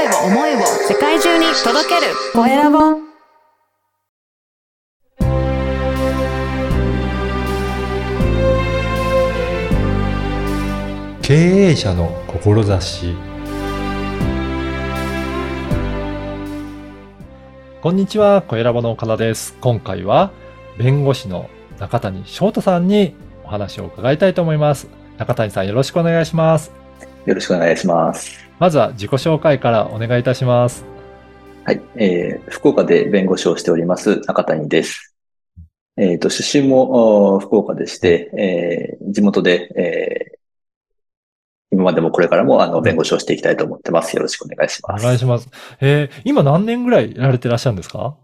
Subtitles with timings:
[0.00, 2.78] 声を、思いを世界中に届けるコエラボ。
[11.20, 13.14] 経営者の志
[17.82, 19.54] こんにちは、小ラボの岡田です。
[19.60, 20.30] 今回は
[20.78, 23.14] 弁護士の中谷翔太さんに
[23.44, 24.88] お話を伺いたいと思います。
[25.18, 26.72] 中谷さんよろしくお願いします。
[27.26, 28.49] よろしくお願いします。
[28.60, 30.84] まずは自己紹介からお願いいたします。
[31.64, 31.80] はい。
[31.96, 35.16] えー、福岡で弁護士をしております、中谷です。
[35.96, 38.30] えっ、と、出身もお福岡でして、
[39.00, 40.38] えー、地元で、えー、
[41.72, 44.14] 今までもこれからも、あの、弁護士をしていきたいと思ってます。
[44.14, 45.04] よろしくお願いしおます。
[45.06, 45.48] 願いします。
[45.80, 48.16] えー、今何年ぐらいやられてらっしゃるんですか？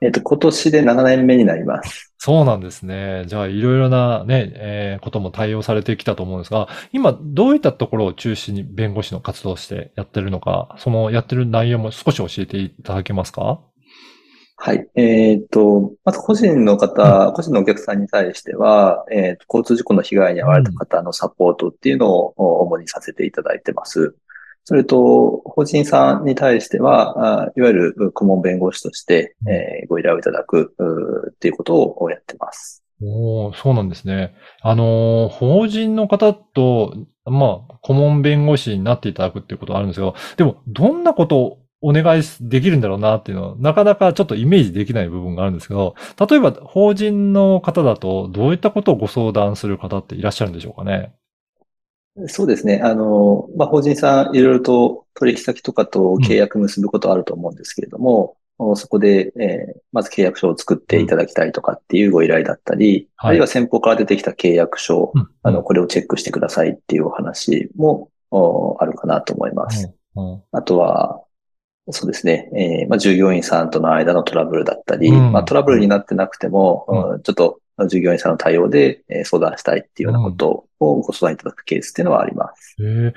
[0.00, 2.12] えっ、と、今年で7年目になります。
[2.18, 3.24] そうなんですね。
[3.26, 13.60] じゃあ、いろいろなね、えーことも対応されてきたと思うんですが、今、どういったところを中心に弁護士の活動をしてやってるのか、そのやってる内容も少し教えていただけますか？
[14.60, 14.88] はい。
[14.96, 24.16] えっ、と、まず個人の方、個人のお客さんに対しては、えーと交通事故の被害に遭われた方のサポートっていうのをお主にさせていただいてます。
[24.68, 30.74] それと、法人さんに対しては、あいわゆる顧問弁護士として、えーご依頼をいただく
[31.32, 32.84] っていうことをやってます。
[33.00, 34.34] おーそうなんですね。
[34.60, 36.92] あのー法人の方と、
[37.24, 45.94] まあ、顧問弁護士になっていただくっていうことはあるんですけど、でも、どんなことをお願いできるんだろうなっていうのは、なかなかちょっとイメージできない部分があるんですけど、
[46.28, 51.14] 例えば、法人の方だと、どういったことをご相談する方っていらっしゃるんでしょうかね？
[52.26, 52.80] そうですね。
[52.82, 63.30] あの、まあ、法人さん、いろいろと取引先とかと契約結ぶことあると思うんですけれども、おそこで、えーまず契約書を作っていただきたいとかっていうご依頼だったり、はい。
[63.30, 65.28] あるいは先方から出てきた契約書、うん。
[65.42, 69.90] あの、これをチェックしてくださいっていうお話も、おあるかなと思います。
[70.16, 70.32] うん。
[70.32, 70.42] うん。
[70.52, 71.22] あとは、
[71.90, 75.32] そうですね、えーまあ、従業員さんとの間のトラブルだったり、うん。
[75.32, 77.12] まあ、トラブルになってなくても、うん。
[77.12, 82.76] うんちょっと従業員さんの対応でえー相談したいっていうようなことをご相談いただくケースっていうのはあります。
[82.80, 83.14] えー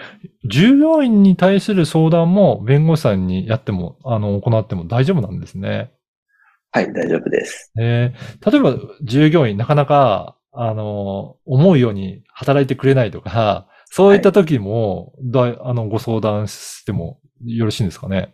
[0.49, 5.91] 従業員に対する相談も弁護士さんにやっても、あの、行っても大丈夫なんですね。
[6.71, 7.71] はい、大丈夫です。
[7.79, 18.33] えー例えば、従業員なかなか、あの、思うように働いてくれないとか、そういった時も、だいあの、ご相談してもよろしいんですかね？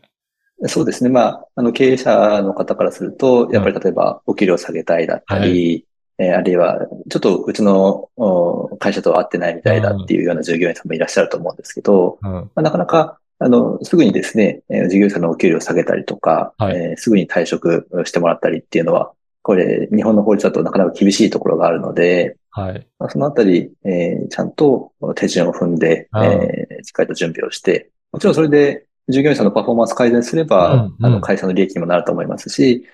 [0.65, 1.09] そうですね。
[1.09, 5.86] まあ、あの、経営者の方からすると、やっぱり例えば、お給料下げたいだったり、
[6.19, 6.79] えーあるいは、
[7.09, 12.31] ちょっとうちのお会社と合ってないみたいだっていうような従業員さんもいらっしゃると思うんですけど、うん。
[12.31, 19.11] まあ、なかなか、あの、すぐにですね、えー従業員さんのお給料を下げたりとか、はいえーすぐに退職してもらったりっていうのは、
[19.43, 22.87] これ、日本の法律だとなかなか厳しいところがあるので、はい。
[22.97, 32.85] まあ、そのあたり、えーちゃんと手順を踏んで、えーしっかりと準備をして、もちろんそれで従業員さんのパフォーマンス改善すれば、うんうんあの、会社の利益にもなると思いますし、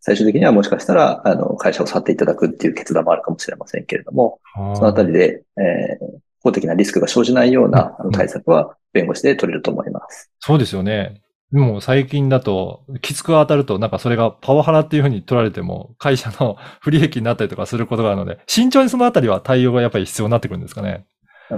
[0.00, 4.40] 最終的にはもしかしたら、あの、会社を去っていただくっていう決断もあるかもしれませんけれども、
[4.74, 10.30] そのあたりで、えー法的なリスクが生じないような対策は弁護士で取れると思います。
[10.40, 11.22] そうですよね。
[11.52, 21.04] でも最近だと、きつく当たると、なんかそれがパワハラっていうふうに取られても、会社の 不利益になったりとかすることがあるので、慎重にそのあたりは対応がやっぱり必要になってくるんですかね。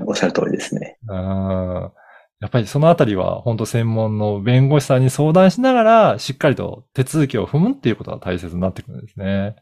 [0.07, 0.97] おっしゃる通りですね。
[1.07, 1.91] うん
[2.43, 9.55] やっぱりそのあたりは本当専門の弁護士さんに相談しながら、しっかりと手続きを踏むっていうことが大切になってくるんですね。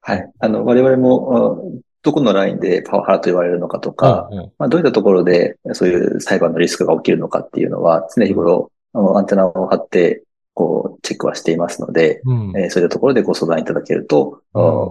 [0.00, 0.32] はい。
[0.38, 10.22] あの、我々も、あどこのラインでパワハラと言われるのかとか、うんうんまあ、どういったところでそういう裁判のリスクが起きるのかっていうのは、常日頃、アンテナを張って、
[10.54, 14.88] こう、チェックはしていますので、うんえーそういったところでご相談いただけると、うんあ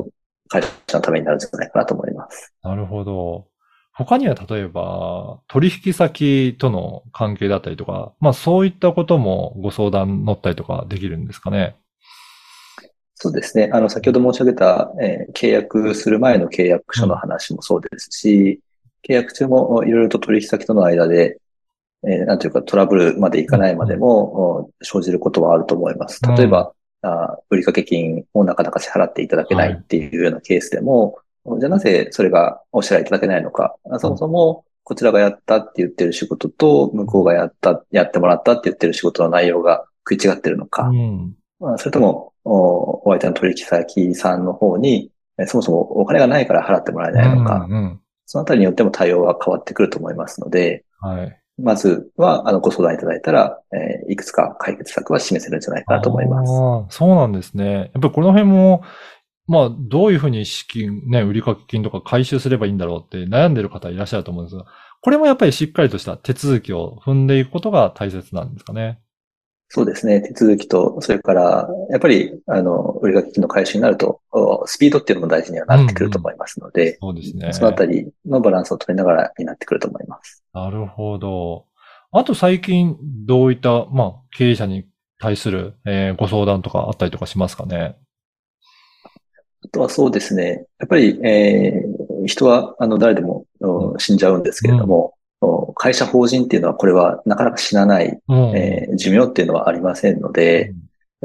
[0.50, 2.54] 会社のためになるんじゃないかなと思います。
[2.62, 3.48] なるほど。
[3.96, 11.76] 他には例えば、取引先との関係だったりとか、まあそういったこともご相談乗ったりとかできるんですかね？
[13.16, 13.70] そうですね。
[13.72, 18.60] あの、先ほど申し上げた、えー契約する前の契約書の話もそうですし、
[19.08, 21.38] 契約中もいろいろと取引先との間で、
[22.06, 26.20] えーなんていうかトラブルまでいかないまでも、お生じることはあると思います。
[26.36, 26.74] 例えば、
[27.04, 31.20] あ売掛金をなかなか支払っていただけないっていうようなケースでも、
[31.60, 33.76] じゃあなぜそれがお支払いいただけないのか。
[33.90, 40.84] あそもそも、こちらがやったって言ってる仕事と、向こうがやった、やってもらったって言ってる仕事の内容が食い違ってるのか。
[40.84, 41.36] うん。
[41.60, 51.40] まあ、それとも、おお相手の取引先さんの方に、えそもそもお金がないから払ってもらえないのか、うんうんそのあたりによっても対応は変わってくると思いますので、はい。
[51.62, 56.98] まずは、あの、ご相談いただいたら、えーいくつか解決策は示せるんじゃないかなと思います。
[56.98, 57.74] そうなんですね。
[57.74, 58.82] やっぱりこの辺も、
[59.48, 64.66] まあ、どういうふうに資金、ね、売掛金とか回収すればいいんだろうって悩んでる方いらっしゃると思うんですが、
[65.02, 69.00] これもやっぱりしっかりとした手続きを踏んでいくことが大切なんですかね？
[69.70, 70.22] そうですね。
[70.22, 77.54] 手続きと、それから、やっぱり、あの、売掛金の回収になると、おスピードっていうのも大事にはなってくると思いますので、そうですね。
[77.54, 80.44] そのあたりのバランスを取りながらになってくると思います。
[80.54, 81.66] なるほど。
[82.12, 84.86] あと最近、どういった、まあ、経営者に
[85.20, 87.96] 対する、えーご相談とかあったりとかしますかね？
[89.66, 90.66] あとはそうですね。
[90.80, 98.38] やっぱり、えー人は、あの、誰でも、お死んじゃうんですけれども、お会社法人っていうのは、これはなかなか死なない、うん。
[98.56, 100.74] えー寿命っていうのはありませんので、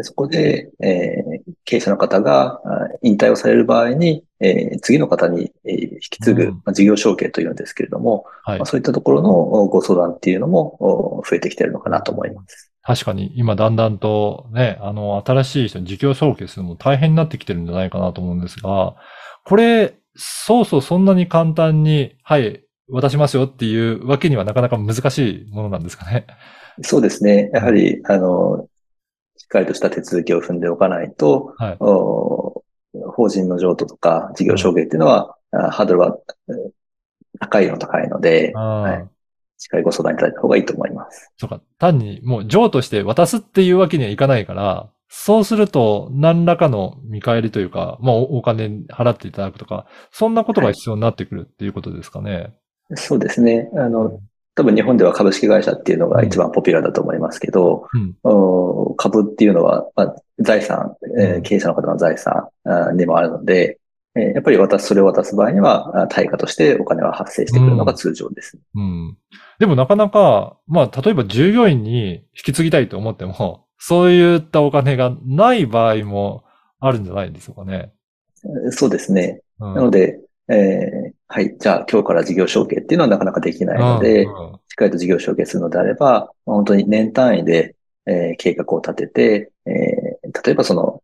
[0.03, 8.67] そこで、えー経営者の方があ引退をされる場合に、えー次の方に、えー引き継ぐ、うんまあ、事業承継というんですけれども、はいまあ、。
[8.67, 12.73] そういったところのおご相談っていうのもお増えてきているのかなと思います。
[12.89, 18.97] 確かに、今だんだんとね、あの、新しい人に事業承継するのも大変になってきてるんじゃないかなと思うんですが、
[19.45, 26.27] これ、そうそうそんなに簡単に、はい、渡しますよっていうわけにはなかなか難しいものなんですかね。
[26.81, 27.51] そうですね。
[27.53, 28.67] やはり、あの、
[29.37, 31.77] しっかりとした手続きを踏んでおかないと、はい。
[31.81, 32.65] お
[33.15, 36.19] 法人の譲渡とか事業承継っていうのは、あハードルは
[36.49, 36.71] えー
[37.41, 39.18] 高いの高いので、はい
[39.59, 41.33] しっかりご相談いただいた方がいいと思います。
[41.37, 41.61] そうか。
[41.79, 52.55] 単にもう譲渡して渡すっていうわけにはいかないから、そうすると何らかの見返りというか、まあおお金払っていただくとか、そんなことが必要になってくるっていうことですかね。
[52.95, 53.71] そうですね。
[53.75, 54.21] あの、
[54.55, 58.17] 多分日本では株式会社っていうのが一番ポピュラーだと思いますけど、うん。
[58.25, 60.97] お株っていうのは、まあ、財産、
[61.43, 63.79] 経営者の方の財産あーでもあるので、
[64.17, 68.59] えーやっぱり渡す、それを渡す場合には、あ対価としてお金は発生してくるのが通常です。
[68.75, 69.17] うん。
[69.59, 76.45] でもなかなか、まあ、例えば従業員に引き継ぎたいと思っても、 そういったお金がない場合も
[76.81, 77.93] あるんじゃないでしょうかね。
[78.45, 79.43] えーそうですね。
[79.61, 87.75] うん、なので、えーはい、じゃあ今日から事業承継っていうのはなかなかできないので、しうんうんっかりと事業承継するのであれば、まあ本当に年単位で、
[88.07, 91.03] えー計画を立てて、えー例えばその、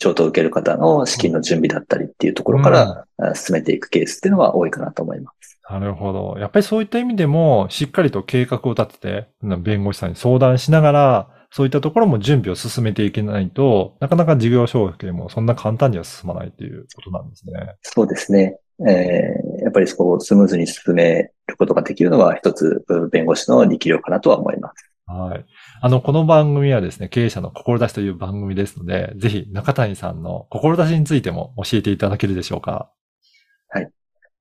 [0.00, 5.53] 譲渡を受ける方の資金の準備だったりっていうところから、あ進めていくケースっていうのは多いかなと思います。
[5.70, 6.36] なるほど。
[6.38, 17.54] やっぱりそういった意味でも、しっかりと計画を立てて、うん弁護士さんに相談しながら、そういったところも準備を進めていけないと、なかなか事業承継もそんな簡単には進まないっていうことなんですね。
[17.82, 18.58] そうですね。
[18.86, 24.90] えーやっぱりそこをスムーズに進めることができるのは一つ、うん弁護士の力量かなとは思います。
[25.06, 25.44] はい。
[25.80, 32.90] あの、この番組はですね、経営者の志という番組ですので、ぜひ中谷さんの志についても教えていただけるでしょうか。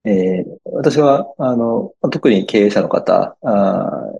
[0.05, 0.45] えー
[0.75, 3.37] 私は、あの、特に経営者の方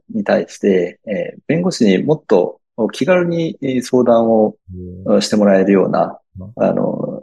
[0.10, 2.60] に対して、えー弁護士にもっと
[2.92, 4.56] 気軽にえー相談を
[5.06, 5.22] うん。
[5.22, 7.22] してもらえるようなうん、あの、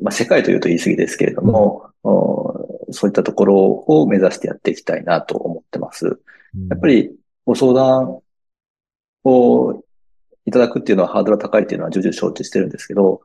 [0.00, 6.18] まあ、世界というと言い過ぎですけれども、おそういったところを目指してやっていきたいなと思ってます。
[6.68, 7.12] やっぱり
[7.44, 8.20] ご相談
[9.24, 9.82] を
[10.46, 13.18] いただくっていうのはハードルが高いっていうのは重々承知してるんですけど、うん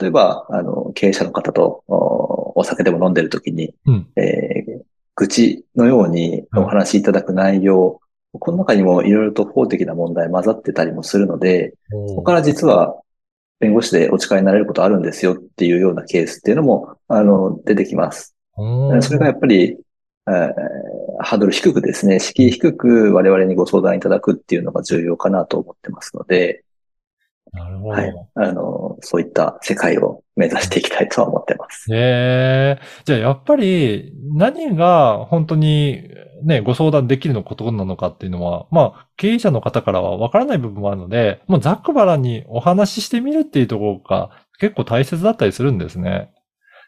[0.00, 4.08] 例えば、あの、経営者の方とおお酒でも飲んでる時に、うん。
[4.16, 4.80] えー
[5.16, 8.00] 愚痴のようにお話しいただく内容、
[8.32, 12.98] この中にもいろいろと法的な問題混ざってたりもするので、そこから実は
[13.58, 18.34] 弁護士でお力になれることあるんですよっていうようなケースっていうのも、あの、出てきます。
[18.56, 19.76] おそれがやっぱり、
[20.26, 20.54] えー
[21.22, 26.64] ハードル低くですね、敷居低く我々にご相談いただくっていうのが重要かなと思ってますので、
[27.52, 27.90] なるほど。
[27.90, 28.12] はい。
[28.34, 31.92] あの、そういった世界を目指していきたいとは思ってます。
[31.92, 32.80] へえ。
[33.04, 36.08] じゃあやっぱり何が本当に
[36.44, 46.30] ね、ご相談できるのことなのかっていうのは、まあ経営者の方からはわからない部分もあるので、もうざっくばらんにお話ししてみるっていうところが結構大切だったりするんですね。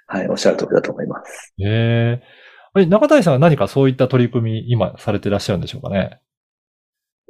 [0.07, 1.53] はい、おっしゃる通りだと思います。
[1.59, 2.23] へえ。
[2.79, 6.21] え中谷さんは何かそういった取り組み今されてらっしゃるんでしょうかね？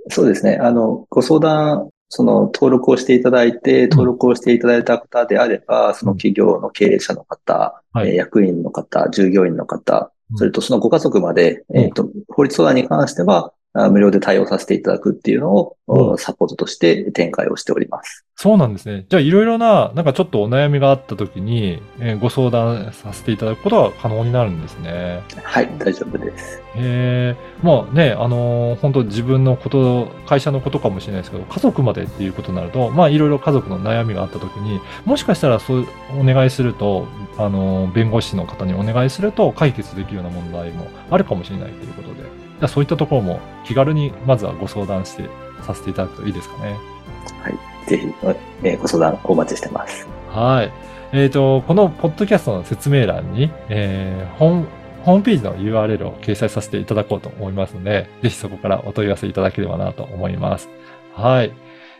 [0.09, 0.59] そうですね。
[0.61, 8.11] あの、ご相談、その登録をしていただいて、登録をしていただいた方であれば、その企業の経営者の方、はい。
[8.11, 11.79] えー役員の方、従業員の方うん、それとそのご家族まで、うん。
[11.79, 18.25] えっと、法律相談に関しては、あ無料で対応させていただくっていうのを、うんサポートとして展開をしております。
[18.37, 19.05] そうなんですね。
[19.11, 25.21] じゃあいろいろな、なんかちょっとお悩みがあった時に、えーご相談させていただくことが可能になるんですね。
[25.43, 26.63] はい、大丈夫です。
[26.77, 35.87] へえ、まあね、あのー本当自分のこと、会社のことかもしれないですけど、家族までっていうことになると、まあいろいろ家族の悩みがあった時に、もしかしたらそう
[36.19, 45.29] お願いすると、あのー弁護士の方にお願いすると解決できるような問題もあるかもしれないということで、じゃあそういったところも気軽にまずはご相談して
[45.67, 46.79] させていただくといいですかね。
[47.89, 48.07] ぜひ、
[48.63, 50.07] えーご相談お待ちしてます。
[50.29, 50.73] はい。
[51.13, 54.67] えっ、と、このポッドキャストの説明欄に、えー、ホーム
[55.03, 60.69] ホームページの URL を掲載させていただこうと思いますので、ぜひそこからお問い合わせいただければなと思います。
[61.17, 61.53] はい。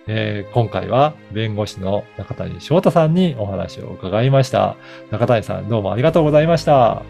[0.07, 4.77] えー今回は弁護士の中谷翔太さんにお話を伺いました。
[5.11, 7.03] 中谷さんどうもありがとうございました。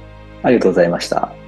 [0.42, 1.42] ありがとうございました。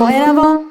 [0.00, 0.69] 声